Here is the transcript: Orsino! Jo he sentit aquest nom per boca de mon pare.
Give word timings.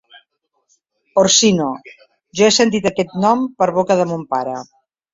Orsino! 1.25 1.69
Jo 2.41 2.49
he 2.49 2.51
sentit 2.57 2.91
aquest 2.93 3.17
nom 3.27 3.49
per 3.63 3.71
boca 3.81 4.03
de 4.05 4.13
mon 4.15 4.29
pare. 4.37 4.61